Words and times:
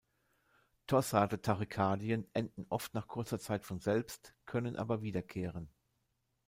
Torsade-Tachykardien 0.87 2.27
enden 2.33 2.65
oft 2.69 2.95
nach 2.95 3.07
kurzer 3.07 3.37
Zeit 3.39 3.63
von 3.65 3.79
selbst, 3.79 4.33
können 4.47 4.75
aber 4.75 5.03
wiederkehren. 5.03 5.69